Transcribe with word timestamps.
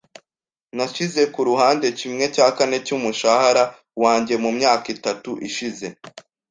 Nashyize 0.75 1.21
ku 1.33 1.39
ruhande 1.49 1.87
kimwe 1.99 2.23
cya 2.35 2.47
kane 2.57 2.77
cy'umushahara 2.85 3.63
wanjye 4.03 4.33
mu 4.43 4.49
myaka 4.57 4.85
itatu 4.95 5.31
ishize. 5.47 5.87